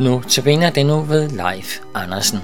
[0.00, 2.38] Nu tabiner det nu ved Leif Andersen.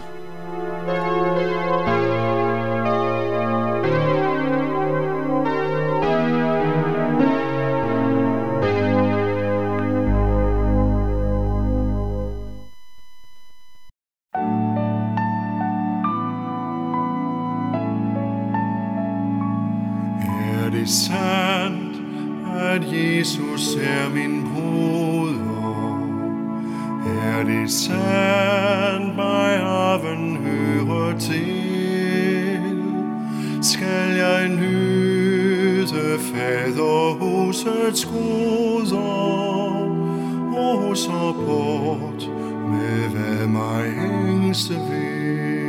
[20.64, 21.96] Er det sandt,
[22.60, 25.15] at Jesus er min bror?
[27.36, 32.60] Er det sandt, mig arven hører til?
[33.62, 38.96] Skal jeg nyde faderhusets goder,
[40.56, 42.30] og så bort
[42.68, 45.65] med hvad mig ængste vil?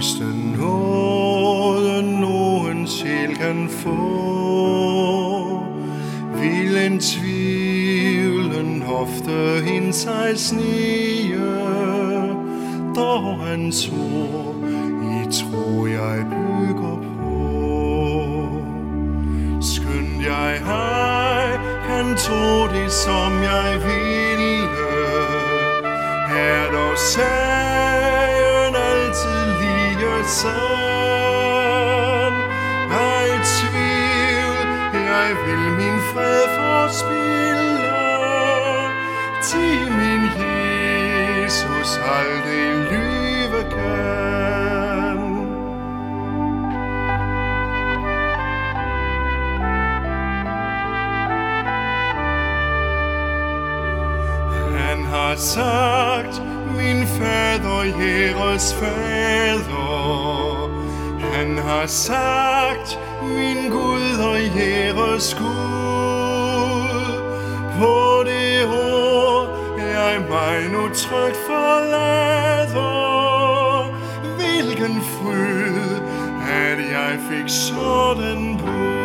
[0.00, 0.24] Største
[0.58, 3.96] nåde nogen sjæl kan få.
[6.34, 11.40] Vil en tvivlen ofte hin sig snige,
[12.96, 14.54] dog hans ord
[15.02, 17.38] i tro jeg bygger på.
[19.60, 21.56] Skynd jeg hej,
[21.88, 24.68] han tog det som jeg ville.
[26.36, 27.59] Er dog selv
[30.30, 30.50] lige sand.
[32.90, 33.28] Ej
[33.58, 37.90] tvivl, jeg vil min fred forspille.
[39.42, 45.18] Til min Jesus aldrig lyve kan.
[54.76, 55.89] Han har sagt,
[56.80, 59.80] min fader, jeres fader.
[61.32, 67.10] Han har sagt, min Gud og jeres Gud.
[67.78, 69.48] På det ord,
[69.78, 72.80] jeg mig nu trygt forlader.
[74.36, 75.96] Hvilken fryd,
[76.50, 78.99] at jeg fik sådan bud.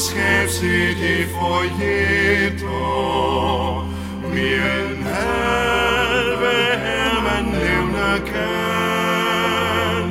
[0.00, 1.28] Broderskab se det
[4.34, 10.04] Mere end halve her man nævner kan.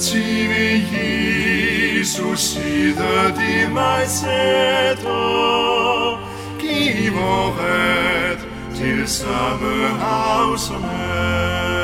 [0.00, 5.00] Til ved Jesus sider de mig sætter
[6.60, 8.38] Giver ret
[8.76, 11.79] til samme hav som han.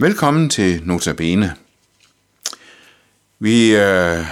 [0.00, 1.54] Velkommen til Notabene.
[3.38, 4.24] Vi øh,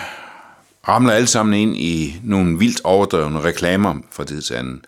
[0.89, 4.85] ramler alle sammen ind i nogle vildt overdrevne reklamer fra tid til anden.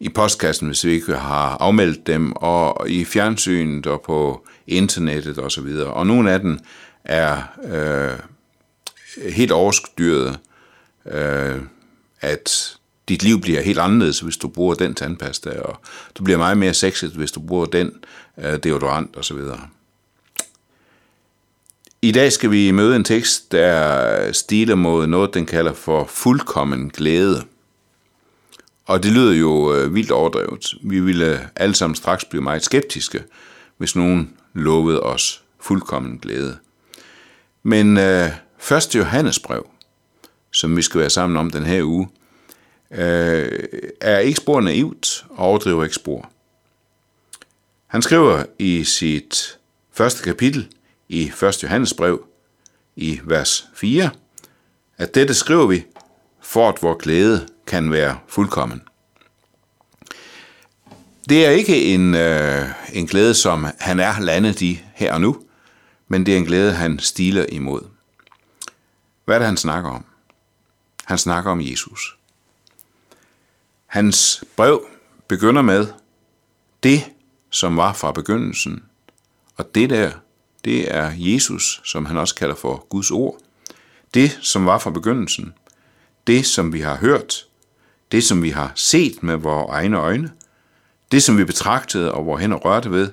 [0.00, 5.44] I postkassen, hvis vi ikke har afmeldt dem, og i fjernsynet og på internettet osv.
[5.44, 5.92] Og, så videre.
[5.92, 6.58] og nogle af dem
[7.04, 8.18] er øh,
[9.32, 10.38] helt overstyret,
[11.06, 11.60] øh,
[12.20, 12.76] at
[13.08, 15.80] dit liv bliver helt anderledes, hvis du bruger den tandpasta, og
[16.14, 17.92] du bliver meget mere sexet, hvis du bruger den
[18.38, 19.38] øh, deodorant osv.
[22.04, 26.90] I dag skal vi møde en tekst, der stiler mod noget, den kalder for fuldkommen
[26.90, 27.44] glæde.
[28.84, 30.74] Og det lyder jo øh, vildt overdrevet.
[30.82, 33.24] Vi ville øh, alle sammen straks blive meget skeptiske,
[33.76, 36.58] hvis nogen lovede os fuldkommen glæde.
[37.62, 39.66] Men øh, første Johannes brev,
[40.50, 42.08] som vi skal være sammen om den her uge,
[42.90, 43.64] øh,
[44.00, 46.30] er ikke spor naivt og overdriver ikke spor.
[47.86, 49.58] Han skriver i sit
[49.92, 50.68] første kapitel
[51.12, 51.62] i 1.
[51.62, 52.24] Johannes brev
[52.96, 54.10] i vers 4,
[54.96, 55.84] at dette skriver vi,
[56.40, 58.82] for at vor glæde kan være fuldkommen.
[61.28, 65.42] Det er ikke en, øh, en glæde, som han er landet i her og nu,
[66.08, 67.80] men det er en glæde, han stiler imod.
[69.24, 70.04] Hvad er det, han snakker om?
[71.04, 72.16] Han snakker om Jesus.
[73.86, 74.86] Hans brev
[75.28, 75.86] begynder med
[76.82, 77.04] det,
[77.50, 78.84] som var fra begyndelsen.
[79.56, 80.12] Og det der,
[80.64, 83.38] det er Jesus, som han også kalder for Guds ord.
[84.14, 85.54] Det, som var fra begyndelsen.
[86.26, 87.46] Det, som vi har hørt.
[88.12, 90.32] Det, som vi har set med vores egne øjne.
[91.12, 93.10] Det, som vi betragtede og hvor hænder rørte ved.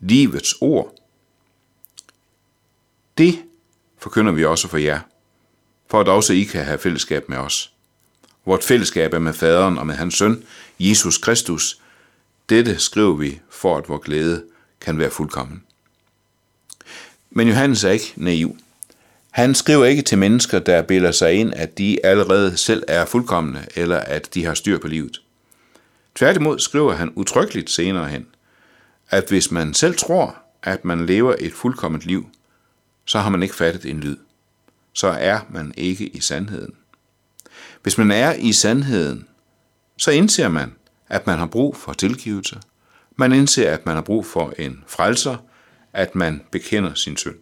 [0.00, 0.94] Livets ord.
[3.18, 3.42] Det
[3.98, 5.00] forkynder vi også for jer,
[5.90, 7.72] for at også I kan have fællesskab med os.
[8.44, 10.44] Vort fællesskab er med faderen og med hans søn,
[10.78, 11.80] Jesus Kristus.
[12.48, 14.44] Dette skriver vi, for at vor glæde
[14.80, 15.62] kan være fuldkommen.
[17.34, 18.56] Men Johannes er ikke naiv.
[19.30, 23.66] Han skriver ikke til mennesker, der bilder sig ind, at de allerede selv er fuldkommende,
[23.76, 25.20] eller at de har styr på livet.
[26.14, 28.26] Tværtimod skriver han utryggeligt senere hen,
[29.10, 32.26] at hvis man selv tror, at man lever et fuldkommet liv,
[33.04, 34.16] så har man ikke fattet en lyd.
[34.92, 36.74] Så er man ikke i sandheden.
[37.82, 39.26] Hvis man er i sandheden,
[39.96, 40.72] så indser man,
[41.08, 42.60] at man har brug for tilgivelse.
[43.16, 45.36] Man indser, at man har brug for en frelser,
[45.92, 47.38] at man bekender sin synd.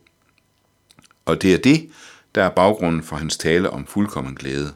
[1.25, 1.91] Og det er det,
[2.35, 4.75] der er baggrunden for hans tale om fuldkommen glæde.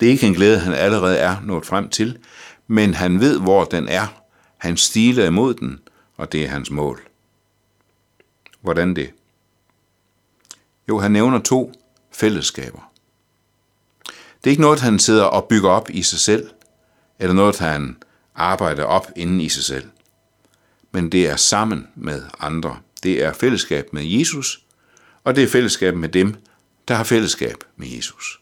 [0.00, 2.18] Det er ikke en glæde, han allerede er nået frem til,
[2.66, 4.22] men han ved, hvor den er.
[4.58, 5.80] Han stiler imod den,
[6.16, 7.08] og det er hans mål.
[8.60, 9.10] Hvordan det?
[10.88, 11.72] Jo, han nævner to
[12.12, 12.92] fællesskaber.
[14.44, 16.50] Det er ikke noget, han sidder og bygger op i sig selv,
[17.18, 17.96] eller noget, han
[18.34, 19.90] arbejder op inden i sig selv.
[20.92, 22.78] Men det er sammen med andre.
[23.02, 24.64] Det er fællesskab med Jesus,
[25.24, 26.34] og det er fællesskab med dem,
[26.88, 28.40] der har fællesskab med Jesus.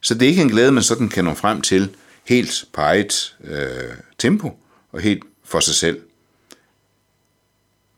[0.00, 3.36] Så det er ikke en glæde, man sådan kan nå frem til helt på eget
[3.44, 4.60] øh, tempo
[4.92, 6.02] og helt for sig selv.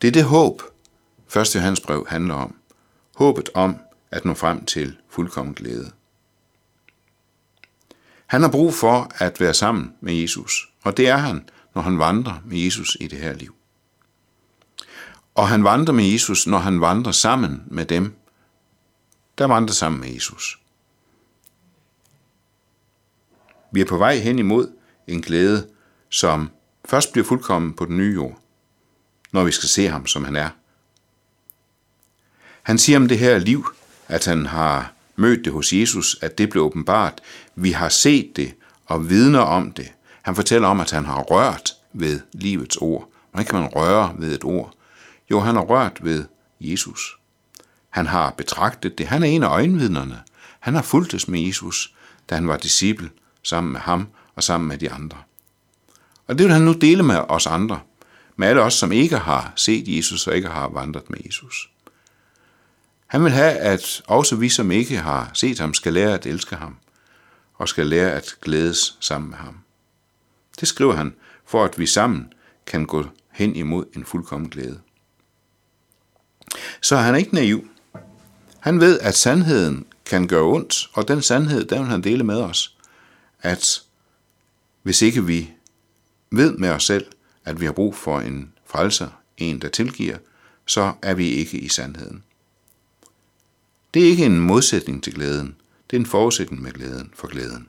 [0.01, 0.61] Det er det håb,
[1.37, 1.55] 1.
[1.55, 2.55] Johannes brev handler om.
[3.15, 3.75] Håbet om
[4.11, 5.91] at nå frem til fuldkommen glæde.
[8.25, 11.99] Han har brug for at være sammen med Jesus, og det er han, når han
[11.99, 13.55] vandrer med Jesus i det her liv.
[15.35, 18.15] Og han vandrer med Jesus, når han vandrer sammen med dem,
[19.37, 20.59] der vandrer sammen med Jesus.
[23.71, 24.71] Vi er på vej hen imod
[25.07, 25.67] en glæde,
[26.09, 26.49] som
[26.85, 28.39] først bliver fuldkommen på den nye jord,
[29.31, 30.49] når vi skal se ham, som han er.
[32.63, 33.65] Han siger om det her liv,
[34.07, 37.21] at han har mødt det hos Jesus, at det blev åbenbart.
[37.55, 38.53] Vi har set det
[38.85, 39.91] og vidner om det.
[40.21, 43.09] Han fortæller om, at han har rørt ved livets ord.
[43.31, 44.73] Hvordan kan man røre ved et ord?
[45.31, 46.25] Jo, han har rørt ved
[46.59, 47.17] Jesus.
[47.89, 49.07] Han har betragtet det.
[49.07, 50.19] Han er en af øjenvidnerne.
[50.59, 51.93] Han har fulgtes med Jesus,
[52.29, 53.09] da han var disciple
[53.43, 55.17] sammen med ham og sammen med de andre.
[56.27, 57.79] Og det vil han nu dele med os andre,
[58.35, 61.69] med alle os, som ikke har set Jesus og ikke har vandret med Jesus.
[63.07, 66.55] Han vil have, at også vi, som ikke har set ham, skal lære at elske
[66.55, 66.77] ham,
[67.53, 69.57] og skal lære at glædes sammen med ham.
[70.59, 71.13] Det skriver han,
[71.45, 72.33] for at vi sammen
[72.65, 74.79] kan gå hen imod en fuldkommen glæde.
[76.81, 77.67] Så han er ikke naiv.
[78.59, 82.41] Han ved, at sandheden kan gøre ondt, og den sandhed, der vil han dele med
[82.41, 82.77] os.
[83.41, 83.83] At
[84.81, 85.51] hvis ikke vi
[86.31, 87.05] ved med os selv,
[87.45, 90.17] at vi har brug for en frelser, en der tilgiver,
[90.65, 92.23] så er vi ikke i sandheden.
[93.93, 95.55] Det er ikke en modsætning til glæden.
[95.89, 97.67] Det er en forudsætning med glæden for glæden.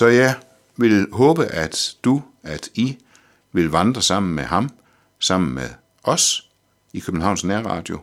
[0.00, 0.34] Så jeg
[0.76, 2.98] vil håbe, at du, at I
[3.52, 4.70] vil vandre sammen med ham,
[5.18, 5.68] sammen med
[6.02, 6.50] os
[6.92, 8.00] i Københavns Nærradio,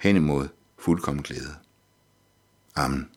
[0.00, 0.48] hen imod
[0.78, 1.54] fuldkommen glæde.
[2.76, 3.10] Amen.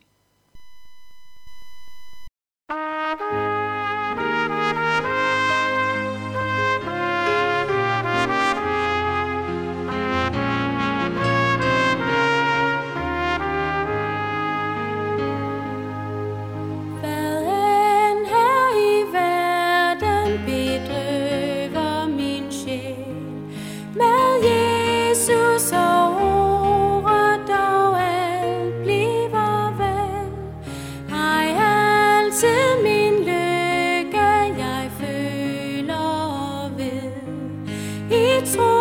[38.40, 38.79] it's all